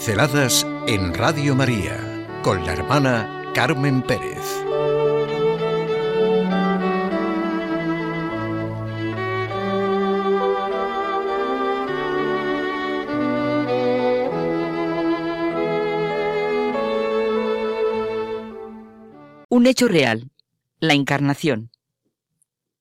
[0.00, 4.38] Pinceladas en Radio María con la hermana Carmen Pérez.
[19.50, 20.30] Un hecho real,
[20.78, 21.70] la encarnación.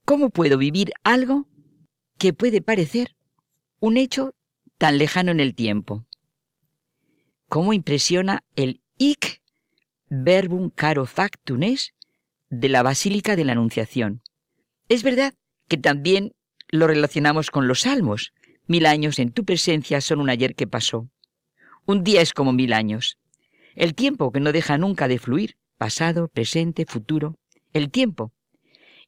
[0.05, 1.49] ¿Cómo puedo vivir algo
[2.17, 3.17] que puede parecer
[3.81, 4.33] un hecho
[4.77, 6.05] tan lejano en el tiempo?
[7.49, 9.41] Cómo impresiona el hic
[10.08, 11.94] verbum caro factunes
[12.49, 14.22] de la Basílica de la Anunciación.
[14.88, 15.34] Es verdad
[15.67, 16.34] que también
[16.70, 18.34] lo relacionamos con los salmos.
[18.67, 21.09] Mil años en tu presencia son un ayer que pasó.
[21.85, 23.17] Un día es como mil años.
[23.75, 27.39] El tiempo que no deja nunca de fluir, pasado, presente, futuro,
[27.73, 28.31] el tiempo.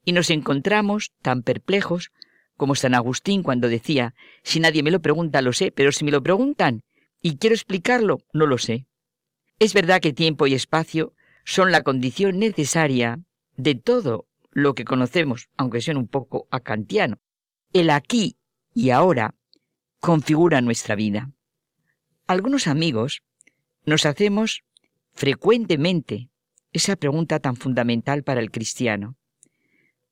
[0.03, 2.12] Y nos encontramos tan perplejos
[2.58, 6.12] como San Agustín cuando decía, si nadie me lo pregunta lo sé, pero si me
[6.12, 6.84] lo preguntan,
[7.22, 8.19] ¿Y quiero explicarlo?
[8.33, 8.86] No lo sé.
[9.59, 11.14] Es verdad que tiempo y espacio
[11.45, 13.19] son la condición necesaria
[13.58, 17.19] de todo lo que conocemos, aunque sea un poco acantiano.
[17.73, 18.38] El aquí
[18.73, 19.36] y ahora
[20.00, 21.31] configura nuestra vida.
[22.25, 23.22] Algunos amigos
[23.85, 24.63] nos hacemos
[25.13, 26.30] frecuentemente
[26.73, 29.16] esa pregunta tan fundamental para el cristiano.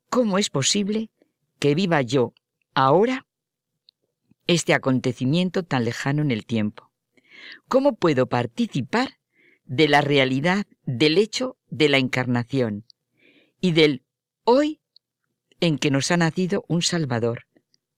[0.10, 1.10] ¿Cómo es posible
[1.60, 2.34] que viva yo
[2.74, 3.26] ahora
[4.48, 6.89] este acontecimiento tan lejano en el tiempo?
[7.68, 9.18] ¿Cómo puedo participar
[9.66, 12.86] de la realidad del hecho de la encarnación
[13.62, 14.04] y del
[14.44, 14.82] hoy
[15.60, 17.46] en que nos ha nacido un Salvador,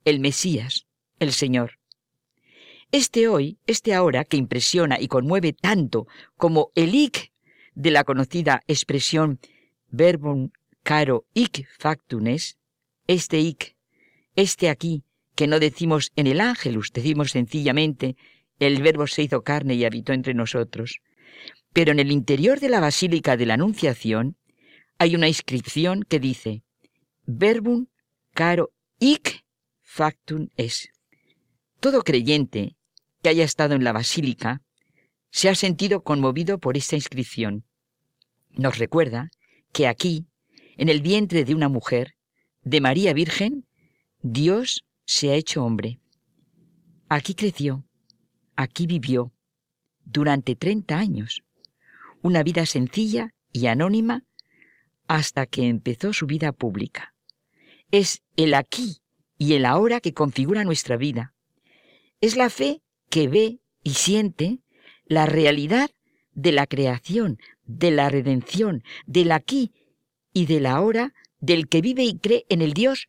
[0.06, 0.86] el Mesías,
[1.20, 1.80] el Señor?
[2.92, 7.32] Este hoy, este ahora que impresiona y conmueve tanto como el ic
[7.74, 9.40] de la conocida expresión
[9.90, 10.50] verbum
[10.84, 12.58] caro ic factunes,
[13.08, 13.76] este ic,
[14.36, 15.04] este aquí,
[15.36, 18.16] que no decimos en el ángelus, decimos sencillamente
[18.62, 21.00] el Verbo se hizo carne y habitó entre nosotros.
[21.74, 24.38] Pero en el interior de la Basílica de la Anunciación
[24.98, 26.64] hay una inscripción que dice,
[27.26, 27.88] Verbum
[28.34, 29.44] caro ic
[29.82, 30.90] factum es.
[31.80, 32.76] Todo creyente
[33.24, 34.62] que haya estado en la Basílica
[35.32, 37.66] se ha sentido conmovido por esta inscripción.
[38.52, 39.32] Nos recuerda
[39.72, 40.28] que aquí,
[40.78, 42.14] en el vientre de una mujer,
[42.64, 43.66] de María Virgen,
[44.22, 46.00] Dios se ha hecho hombre.
[47.10, 47.86] Aquí creció,
[48.56, 49.32] Aquí vivió
[50.06, 51.44] durante 30 años,
[52.22, 54.24] una vida sencilla y anónima
[55.08, 57.14] hasta que empezó su vida pública.
[57.92, 58.98] Es el aquí
[59.38, 61.34] y el ahora que configura nuestra vida.
[62.22, 64.60] Es la fe que ve y siente
[65.06, 65.92] la realidad
[66.34, 69.74] de la creación, de la redención, del aquí
[70.34, 73.08] y del ahora, del que vive y cree en el Dios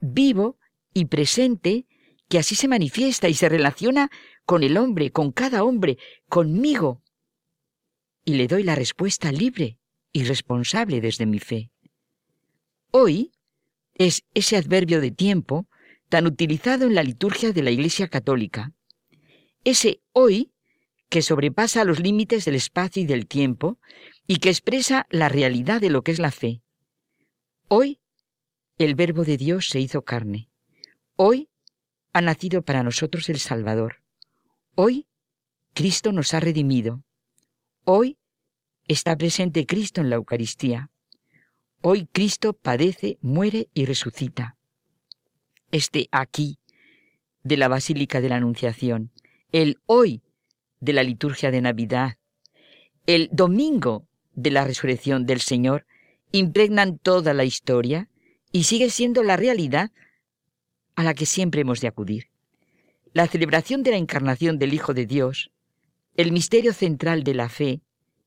[0.00, 0.58] vivo
[0.92, 1.86] y presente,
[2.28, 4.10] que así se manifiesta y se relaciona
[4.44, 5.98] con el hombre, con cada hombre,
[6.28, 7.02] conmigo.
[8.24, 9.78] Y le doy la respuesta libre
[10.12, 11.70] y responsable desde mi fe.
[12.90, 13.32] Hoy
[13.94, 15.66] es ese adverbio de tiempo
[16.08, 18.72] tan utilizado en la liturgia de la Iglesia Católica.
[19.64, 20.52] Ese hoy
[21.08, 23.78] que sobrepasa los límites del espacio y del tiempo
[24.26, 26.62] y que expresa la realidad de lo que es la fe.
[27.68, 28.00] Hoy
[28.78, 30.48] el Verbo de Dios se hizo carne.
[31.16, 31.48] Hoy
[32.14, 33.96] ha nacido para nosotros el Salvador.
[34.76, 35.06] Hoy
[35.74, 37.02] Cristo nos ha redimido.
[37.82, 38.16] Hoy
[38.86, 40.90] está presente Cristo en la Eucaristía.
[41.82, 44.56] Hoy Cristo padece, muere y resucita.
[45.72, 46.60] Este aquí
[47.42, 49.10] de la Basílica de la Anunciación,
[49.50, 50.22] el hoy
[50.78, 52.16] de la liturgia de Navidad,
[53.06, 55.84] el domingo de la resurrección del Señor,
[56.30, 58.08] impregnan toda la historia
[58.52, 59.90] y sigue siendo la realidad
[60.94, 62.28] a la que siempre hemos de acudir.
[63.12, 65.50] La celebración de la encarnación del Hijo de Dios,
[66.16, 67.80] el misterio central de la fe,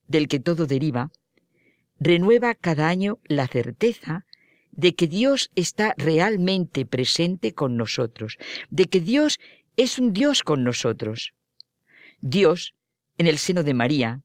[0.08, 1.12] del que todo deriva,
[2.00, 4.26] renueva cada año la certeza
[4.72, 8.38] de que Dios está realmente presente con nosotros,
[8.70, 9.40] de que Dios
[9.76, 11.34] es un Dios con nosotros.
[12.22, 12.74] Dios,
[13.18, 14.22] en el seno de María,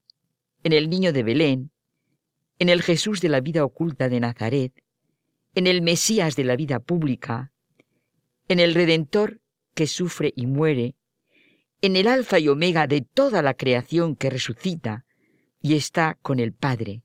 [0.64, 1.70] en el niño de Belén,
[2.58, 4.72] en el Jesús de la vida oculta de Nazaret,
[5.54, 7.51] en el Mesías de la vida pública,
[8.48, 9.40] en el Redentor
[9.74, 10.94] que sufre y muere,
[11.80, 15.04] en el alfa y omega de toda la creación que resucita
[15.60, 17.02] y está con el Padre.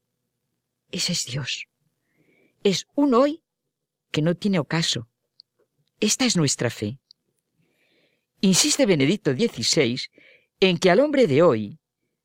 [0.91, 1.65] Ese es Dios.
[2.63, 3.41] Es un hoy
[4.11, 5.07] que no tiene ocaso.
[5.99, 6.99] Esta es nuestra fe.
[8.41, 9.99] Insiste Benedicto XVI
[10.59, 11.79] en que al hombre de hoy,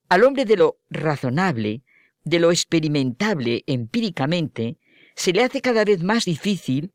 [0.08, 1.82] al hombre de lo razonable,
[2.24, 4.78] de lo experimentable empíricamente,
[5.14, 6.92] se le hace cada vez más difícil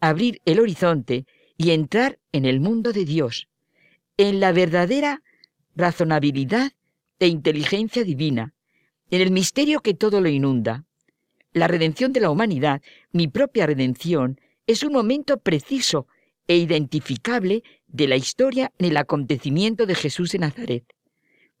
[0.00, 1.26] abrir el horizonte
[1.56, 3.48] y entrar en el mundo de Dios,
[4.16, 5.22] en la verdadera
[5.76, 6.72] razonabilidad
[7.18, 8.54] e inteligencia divina,
[9.10, 10.84] en el misterio que todo lo inunda.
[11.52, 16.06] La redención de la humanidad, mi propia redención, es un momento preciso
[16.48, 20.84] e identificable de la historia en el acontecimiento de Jesús de Nazaret.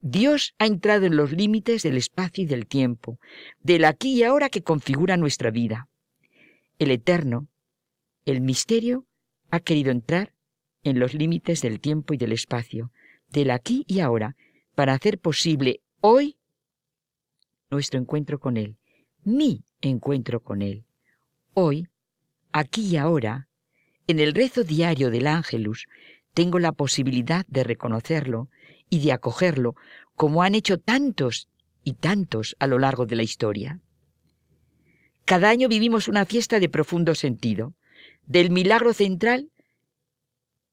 [0.00, 3.18] Dios ha entrado en los límites del espacio y del tiempo,
[3.60, 5.88] del aquí y ahora que configura nuestra vida.
[6.78, 7.48] El eterno,
[8.26, 9.06] el misterio,
[9.54, 10.34] ha querido entrar
[10.82, 12.90] en los límites del tiempo y del espacio,
[13.28, 14.36] del aquí y ahora,
[14.74, 16.36] para hacer posible hoy
[17.70, 18.76] nuestro encuentro con Él,
[19.22, 20.84] mi encuentro con Él.
[21.54, 21.86] Hoy,
[22.52, 23.48] aquí y ahora,
[24.08, 25.86] en el rezo diario del ángelus,
[26.34, 28.48] tengo la posibilidad de reconocerlo
[28.90, 29.76] y de acogerlo
[30.16, 31.48] como han hecho tantos
[31.84, 33.80] y tantos a lo largo de la historia.
[35.24, 37.74] Cada año vivimos una fiesta de profundo sentido,
[38.26, 39.50] del milagro central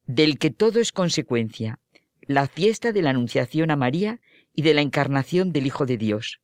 [0.06, 1.80] del que todo es consecuencia,
[2.22, 4.20] la fiesta de la Anunciación a María
[4.54, 6.40] y de la encarnación del Hijo de Dios.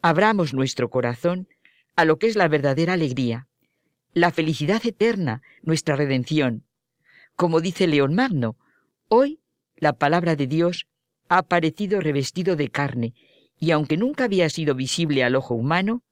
[0.00, 1.48] Abramos nuestro corazón
[1.96, 3.46] a lo que es la verdadera alegría,
[4.14, 6.64] la felicidad eterna, nuestra redención.
[7.36, 8.56] Como dice León Magno,
[9.08, 9.40] hoy
[9.76, 10.86] la palabra de Dios
[11.28, 13.14] ha aparecido revestido de carne,
[13.58, 16.02] y aunque nunca había sido visible al ojo humano,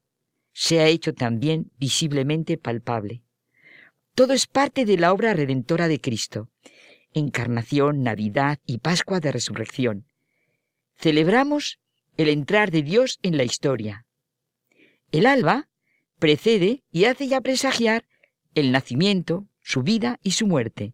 [0.52, 3.22] se ha hecho también visiblemente palpable.
[4.20, 6.50] Todo es parte de la obra redentora de Cristo,
[7.14, 10.04] encarnación, Navidad y Pascua de Resurrección.
[10.98, 11.78] Celebramos
[12.18, 14.04] el entrar de Dios en la historia.
[15.10, 15.70] El alba
[16.18, 18.04] precede y hace ya presagiar
[18.54, 20.92] el nacimiento, su vida y su muerte.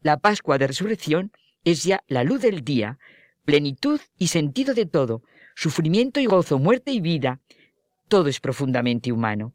[0.00, 1.32] La Pascua de Resurrección
[1.64, 3.00] es ya la luz del día,
[3.44, 5.24] plenitud y sentido de todo,
[5.56, 7.40] sufrimiento y gozo, muerte y vida.
[8.06, 9.54] Todo es profundamente humano.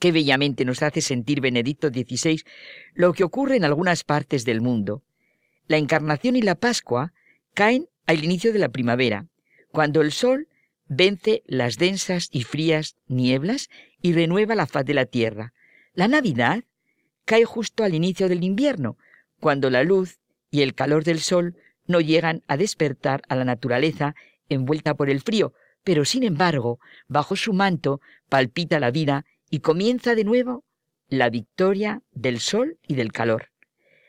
[0.00, 2.42] Qué bellamente nos hace sentir Benedicto XVI
[2.94, 5.04] lo que ocurre en algunas partes del mundo.
[5.66, 7.12] La encarnación y la Pascua
[7.52, 9.26] caen al inicio de la primavera,
[9.70, 10.48] cuando el sol
[10.88, 13.68] vence las densas y frías nieblas
[14.00, 15.52] y renueva la faz de la tierra.
[15.92, 16.64] La Navidad
[17.26, 18.96] cae justo al inicio del invierno,
[19.38, 20.18] cuando la luz
[20.50, 21.56] y el calor del sol
[21.86, 24.14] no llegan a despertar a la naturaleza
[24.48, 25.52] envuelta por el frío,
[25.84, 28.00] pero sin embargo, bajo su manto
[28.30, 30.64] palpita la vida y comienza de nuevo
[31.08, 33.50] la victoria del sol y del calor.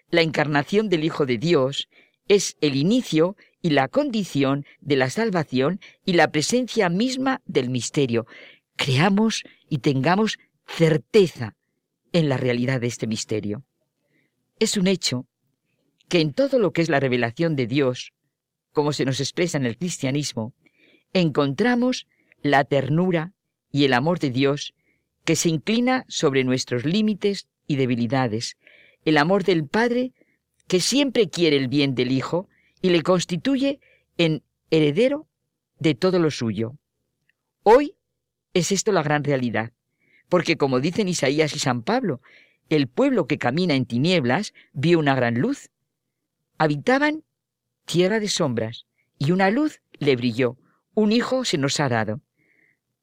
[0.10, 1.90] La encarnación del Hijo de Dios
[2.28, 8.28] es el inicio y la condición de la salvación y la presencia misma del misterio.
[8.76, 11.56] Creamos y tengamos certeza
[12.14, 13.64] en la realidad de este misterio.
[14.60, 15.26] Es un hecho
[16.08, 18.14] que en todo lo que es la revelación de Dios,
[18.74, 20.54] como se nos expresa en el cristianismo,
[21.14, 22.08] encontramos
[22.42, 23.34] la ternura
[23.72, 24.74] y el amor de Dios
[25.26, 28.58] que se inclina sobre nuestros límites y debilidades,
[29.06, 30.14] el amor del Padre
[30.68, 32.48] que siempre quiere el bien del Hijo
[32.82, 33.80] y le constituye
[34.18, 35.28] en heredero
[35.80, 36.78] de todo lo suyo.
[37.64, 37.96] Hoy
[38.54, 39.72] es esto la gran realidad,
[40.30, 42.22] porque como dicen Isaías y San Pablo,
[42.70, 45.70] el pueblo que camina en tinieblas vio una gran luz.
[46.58, 47.24] Habitaban
[47.86, 48.86] tierra de sombras,
[49.18, 50.58] y una luz le brilló,
[50.94, 52.22] un hijo se nos ha dado.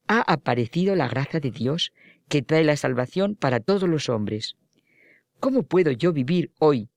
[0.07, 1.93] Ha aparecido la gracia de Dios
[2.29, 4.57] que trae la salvación para todos los hombres.
[5.41, 6.91] ¿Cómo puedo yo vivir hoy?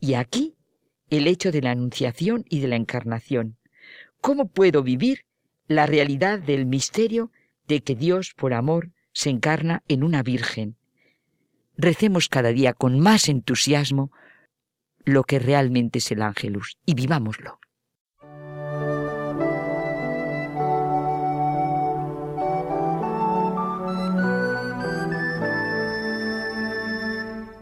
[0.00, 0.54] Y aquí
[1.10, 3.56] el hecho de la anunciación y de la encarnación.
[4.20, 5.24] ¿Cómo puedo vivir
[5.66, 7.30] la realidad del misterio
[7.66, 10.76] de que Dios, por amor, se encarna en una virgen?
[11.76, 14.10] Recemos cada día con más entusiasmo
[15.04, 17.58] lo que realmente es el ángelus y vivámoslo.